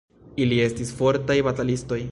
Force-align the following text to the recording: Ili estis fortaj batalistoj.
Ili 0.45 0.57
estis 0.63 0.95
fortaj 1.03 1.39
batalistoj. 1.51 2.03